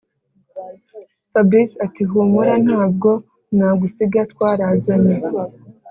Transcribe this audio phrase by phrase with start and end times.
[1.31, 3.09] fabric ati”humura ntabwo
[3.57, 5.17] nagusiga twarazanye”